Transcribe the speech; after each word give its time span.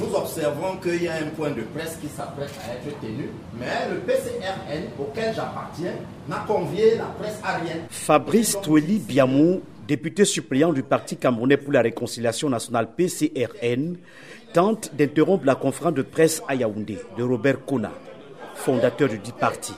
nous 0.00 0.14
observons 0.14 0.76
qu'il 0.82 1.02
y 1.02 1.08
a 1.08 1.14
un 1.14 1.28
point 1.36 1.50
de 1.50 1.62
presse 1.62 1.96
qui 2.00 2.08
s'apprête 2.08 2.52
à 2.66 2.74
être 2.74 3.00
tenu, 3.00 3.30
mais 3.58 3.88
le 3.90 3.98
PCRN 4.00 4.84
auquel 4.98 5.34
j'appartiens 5.34 5.92
n'a 6.28 6.44
convié 6.46 6.96
la 6.96 7.04
presse 7.18 7.38
à 7.42 7.58
rien. 7.58 7.76
Fabrice 7.90 8.58
Toueli 8.62 8.98
Biamou, 8.98 9.60
député 9.86 10.24
suppléant 10.24 10.72
du 10.72 10.82
Parti 10.82 11.16
camerounais 11.16 11.56
pour 11.56 11.72
la 11.72 11.82
réconciliation 11.82 12.48
nationale 12.48 12.88
PCRN, 12.96 13.96
tente 14.52 14.94
d'interrompre 14.94 15.44
la 15.46 15.54
conférence 15.54 15.94
de 15.94 16.02
presse 16.02 16.42
à 16.48 16.54
Yaoundé 16.54 16.98
de 17.16 17.22
Robert 17.22 17.64
Kona, 17.64 17.92
fondateur 18.54 19.08
du 19.08 19.18
dit 19.18 19.32
parti. 19.32 19.74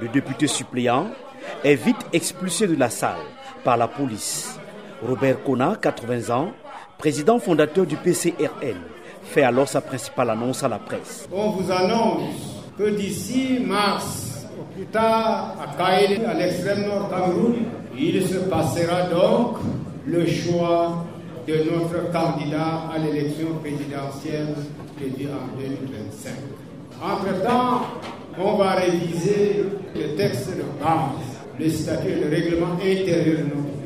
Le 0.00 0.08
député 0.08 0.46
suppléant 0.46 1.08
est 1.64 1.74
vite 1.74 1.96
expulsé 2.12 2.66
de 2.66 2.76
la 2.76 2.90
salle 2.90 3.16
par 3.64 3.76
la 3.76 3.88
police. 3.88 4.55
Robert 5.02 5.42
Kona, 5.44 5.76
80 5.80 6.34
ans, 6.34 6.52
président 6.98 7.38
fondateur 7.38 7.84
du 7.86 7.96
PCRN, 7.96 8.76
fait 9.22 9.42
alors 9.42 9.68
sa 9.68 9.80
principale 9.80 10.30
annonce 10.30 10.62
à 10.62 10.68
la 10.68 10.78
presse. 10.78 11.28
On 11.32 11.50
vous 11.50 11.70
annonce 11.70 12.62
que 12.78 12.90
d'ici 12.90 13.58
mars, 13.64 14.46
au 14.58 14.64
plus 14.74 14.86
tard, 14.86 15.56
à 15.60 15.76
Kaïl, 15.76 16.24
à 16.24 16.34
l'extrême 16.34 16.86
nord 16.86 17.10
Cameroun, 17.10 17.56
il 17.98 18.26
se 18.26 18.38
passera 18.38 19.02
donc 19.02 19.58
le 20.06 20.26
choix 20.26 21.04
de 21.46 21.54
notre 21.70 22.10
candidat 22.10 22.90
à 22.94 22.98
l'élection 22.98 23.48
présidentielle 23.62 24.54
prévue 24.96 25.28
en 25.28 25.58
2025. 25.60 26.32
Entre-temps, 27.02 27.82
on 28.38 28.56
va 28.56 28.72
réviser 28.72 29.64
le 29.94 30.16
texte 30.16 30.48
de 30.56 30.62
base, 30.82 31.36
le 31.58 31.70
statut 31.70 32.08
et 32.08 32.24
le 32.24 32.30
règlement 32.30 32.74
intérieur 32.74 33.38
de 33.38 33.54
notre 33.54 33.85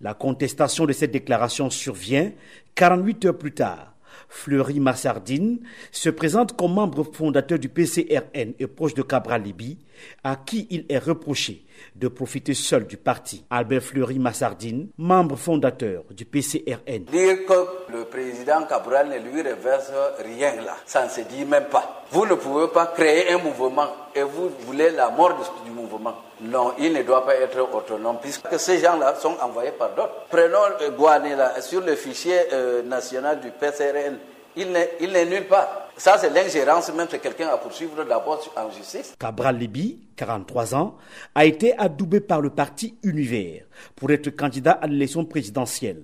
La 0.00 0.14
contestation 0.14 0.86
de 0.86 0.92
cette 0.92 1.12
déclaration 1.12 1.70
survient 1.70 2.32
48 2.74 3.24
heures 3.26 3.38
plus 3.38 3.52
tard. 3.52 3.94
Fleury 4.28 4.80
Massardine 4.80 5.60
se 5.90 6.08
présente 6.08 6.56
comme 6.56 6.74
membre 6.74 7.04
fondateur 7.04 7.58
du 7.58 7.68
PCRN 7.68 8.54
et 8.58 8.66
proche 8.66 8.94
de 8.94 9.02
Cabral 9.02 9.42
Libi, 9.42 9.78
à 10.24 10.36
qui 10.36 10.66
il 10.70 10.86
est 10.88 10.98
reproché 10.98 11.64
de 11.94 12.08
profiter 12.08 12.54
seul 12.54 12.86
du 12.86 12.96
parti. 12.96 13.44
Albert 13.50 13.82
Fleury 13.82 14.18
Massardine, 14.18 14.88
membre 14.98 15.36
fondateur 15.36 16.04
du 16.10 16.24
PCRN. 16.24 17.04
Dire 17.10 17.44
que 17.46 17.92
le 17.92 18.04
président 18.04 18.64
Cabral 18.64 19.08
ne 19.08 19.18
lui 19.18 19.42
reverse 19.42 19.92
rien 20.24 20.56
là, 20.62 20.76
ça 20.86 21.04
ne 21.04 21.10
se 21.10 21.20
dit 21.22 21.44
même 21.44 21.64
pas. 21.64 22.04
Vous 22.10 22.26
ne 22.26 22.34
pouvez 22.34 22.68
pas 22.68 22.86
créer 22.86 23.32
un 23.32 23.38
mouvement 23.38 23.88
et 24.14 24.22
vous 24.22 24.50
voulez 24.60 24.90
la 24.90 25.10
mort 25.10 25.36
du 25.64 25.70
mouvement. 25.70 26.14
Non, 26.40 26.74
il 26.78 26.92
ne 26.92 27.02
doit 27.02 27.24
pas 27.24 27.36
être 27.36 27.60
autonome 27.72 28.18
puisque 28.20 28.58
ces 28.58 28.78
gens-là 28.78 29.14
sont 29.16 29.36
envoyés 29.40 29.72
par 29.72 29.94
d'autres. 29.94 30.26
Prenons 30.28 30.94
Guané 30.96 31.36
là, 31.36 31.60
sur 31.60 31.80
le 31.80 31.94
fichier 31.94 32.38
euh, 32.52 32.82
national 32.82 33.40
du 33.40 33.50
PCRN. 33.50 34.18
Il 34.56 34.70
n'est 34.72 35.24
nulle 35.24 35.46
part. 35.46 35.81
Ça, 35.96 36.16
c'est 36.18 36.30
l'ingérence 36.30 36.92
même 36.92 37.06
de 37.06 37.16
quelqu'un 37.16 37.48
à 37.48 37.58
poursuivre 37.58 38.04
d'abord 38.04 38.40
en 38.56 38.70
justice. 38.70 39.14
Cabral 39.18 39.58
Libi, 39.58 40.00
43 40.16 40.74
ans, 40.74 40.96
a 41.34 41.44
été 41.44 41.76
adoubé 41.78 42.20
par 42.20 42.40
le 42.40 42.50
parti 42.50 42.96
Univers 43.02 43.64
pour 43.94 44.10
être 44.10 44.30
candidat 44.30 44.72
à 44.72 44.86
l'élection 44.86 45.24
présidentielle. 45.24 46.02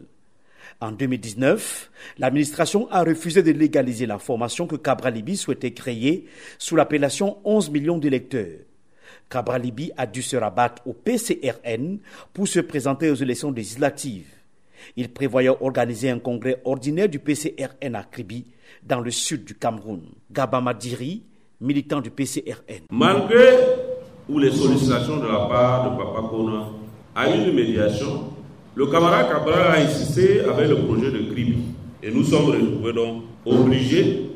En 0.80 0.92
2019, 0.92 1.90
l'administration 2.18 2.88
a 2.90 3.02
refusé 3.02 3.42
de 3.42 3.50
légaliser 3.50 4.06
la 4.06 4.18
formation 4.18 4.66
que 4.66 4.76
Cabral 4.76 5.14
Libi 5.14 5.36
souhaitait 5.36 5.72
créer 5.72 6.28
sous 6.58 6.76
l'appellation 6.76 7.38
11 7.44 7.70
millions 7.70 7.98
d'électeurs. 7.98 8.60
Cabral 9.28 9.62
Libi 9.62 9.90
a 9.96 10.06
dû 10.06 10.22
se 10.22 10.36
rabattre 10.36 10.82
au 10.86 10.92
PCRN 10.92 11.98
pour 12.32 12.46
se 12.46 12.60
présenter 12.60 13.10
aux 13.10 13.16
élections 13.16 13.50
législatives. 13.50 14.37
Il 14.96 15.08
prévoyait 15.12 15.48
organiser 15.60 16.10
un 16.10 16.18
congrès 16.18 16.60
ordinaire 16.64 17.08
du 17.08 17.18
PCRN 17.18 17.94
à 17.94 18.02
Kribi, 18.04 18.46
dans 18.82 19.00
le 19.00 19.10
sud 19.10 19.44
du 19.44 19.54
Cameroun. 19.54 20.02
Gabama 20.30 20.74
Diri, 20.74 21.22
militant 21.60 22.00
du 22.00 22.10
PCRN. 22.10 22.82
Malgré 22.90 23.46
ou 24.28 24.38
les 24.38 24.50
sollicitations 24.50 25.16
de 25.18 25.26
la 25.26 25.46
part 25.46 25.90
de 25.90 25.96
Papa 25.96 26.28
Kona 26.28 26.66
à 27.14 27.28
une 27.34 27.52
médiation, 27.54 28.24
le 28.74 28.86
camarade 28.86 29.28
Cabral 29.28 29.72
a 29.72 29.80
insisté 29.80 30.40
avec 30.40 30.68
le 30.68 30.76
projet 30.84 31.10
de 31.10 31.30
Kribi. 31.32 31.58
Et 32.02 32.10
nous 32.10 32.22
sommes 32.24 32.52
donc 32.94 33.22
obligés 33.44 34.30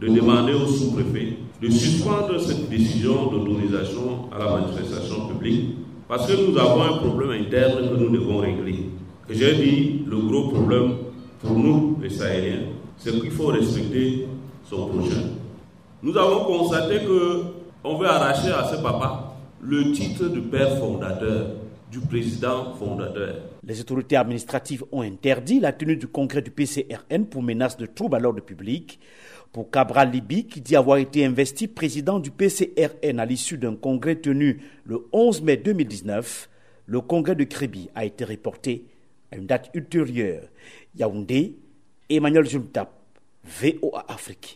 de 0.00 0.08
demander 0.08 0.54
au 0.54 0.66
sous-préfet 0.66 1.36
de 1.60 1.70
suspendre 1.70 2.40
cette 2.40 2.68
décision 2.68 3.26
d'autorisation 3.26 4.30
à 4.32 4.38
la 4.38 4.50
manifestation 4.56 5.28
publique 5.28 5.76
parce 6.08 6.26
que 6.26 6.32
nous 6.50 6.58
avons 6.58 6.82
un 6.82 6.96
problème 6.98 7.30
interne 7.30 7.88
que 7.88 7.94
nous 8.02 8.10
devons 8.10 8.38
régler. 8.38 8.86
J'ai 9.30 9.54
dit, 9.54 10.04
le 10.06 10.18
gros 10.18 10.48
problème 10.48 10.94
pour 11.40 11.52
nous, 11.52 11.98
les 12.02 12.10
Sahéliens, 12.10 12.66
c'est 12.98 13.12
qu'il 13.20 13.30
faut 13.30 13.46
respecter 13.46 14.26
son 14.64 14.88
prochain. 14.88 15.28
Nous 16.02 16.16
avons 16.16 16.44
constaté 16.44 17.04
que 17.04 17.42
on 17.84 17.96
veut 17.96 18.06
arracher 18.08 18.50
à 18.50 18.64
ce 18.64 18.80
papa 18.82 19.36
le 19.60 19.92
titre 19.92 20.26
de 20.28 20.40
père 20.40 20.78
fondateur, 20.78 21.46
du 21.90 22.00
président 22.00 22.74
fondateur. 22.74 23.36
Les 23.64 23.80
autorités 23.80 24.16
administratives 24.16 24.84
ont 24.90 25.02
interdit 25.02 25.60
la 25.60 25.72
tenue 25.72 25.96
du 25.96 26.08
congrès 26.08 26.42
du 26.42 26.50
PCRN 26.50 27.26
pour 27.26 27.42
menace 27.42 27.76
de 27.76 27.86
troubles 27.86 28.16
à 28.16 28.18
l'ordre 28.18 28.40
public. 28.40 28.98
Pour 29.52 29.70
Cabral 29.70 30.10
Libi, 30.10 30.46
qui 30.46 30.60
dit 30.60 30.74
avoir 30.74 30.96
été 30.96 31.24
investi 31.24 31.68
président 31.68 32.18
du 32.18 32.30
PCRN 32.30 33.20
à 33.20 33.26
l'issue 33.26 33.58
d'un 33.58 33.76
congrès 33.76 34.16
tenu 34.16 34.62
le 34.84 35.06
11 35.12 35.42
mai 35.42 35.58
2019, 35.58 36.48
le 36.86 37.00
congrès 37.00 37.36
de 37.36 37.44
Créby 37.44 37.88
a 37.94 38.04
été 38.04 38.24
reporté 38.24 38.84
à 39.32 39.36
une 39.36 39.46
date 39.46 39.70
ultérieure. 39.74 40.48
Yaoundé, 40.94 41.56
Emmanuel 42.08 42.46
Juntap, 42.46 42.90
VOA 43.44 44.04
Afrique. 44.08 44.50